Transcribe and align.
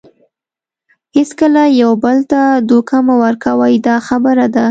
هیڅکله 1.15 1.63
یو 1.81 1.91
بل 2.03 2.17
ته 2.31 2.41
دوکه 2.69 2.97
مه 3.05 3.15
ورکوئ 3.23 3.75
دا 3.85 3.95
خبره 4.07 4.45
ده. 4.53 4.59